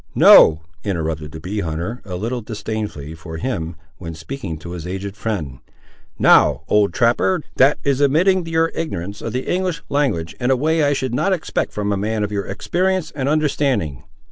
"No!" 0.15 0.61
interrupted 0.83 1.31
the 1.31 1.39
bee 1.39 1.59
hunter, 1.59 2.01
a 2.05 2.15
little 2.15 2.41
disdainfully 2.41 3.13
for 3.13 3.37
him, 3.37 3.75
when 3.99 4.15
speaking 4.15 4.57
to 4.57 4.71
his 4.71 4.87
aged 4.87 5.15
friend; 5.15 5.59
"now, 6.17 6.63
old 6.67 6.91
trapper, 6.91 7.41
that 7.57 7.77
is 7.83 8.01
admitting 8.01 8.43
your 8.47 8.71
ignorance 8.73 9.21
of 9.21 9.31
the 9.31 9.45
English 9.47 9.83
language, 9.89 10.35
in 10.39 10.49
a 10.49 10.55
way 10.55 10.81
I 10.81 10.93
should 10.93 11.13
not 11.13 11.33
expect 11.33 11.71
from 11.71 11.91
a 11.91 11.97
man 11.97 12.23
of 12.23 12.31
your 12.31 12.47
experience 12.47 13.11
and 13.11 13.29
understanding. 13.29 14.01